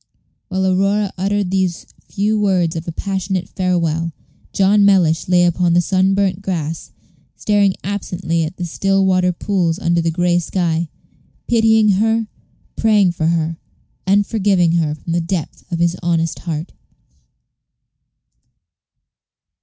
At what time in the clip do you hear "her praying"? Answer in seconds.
12.01-13.11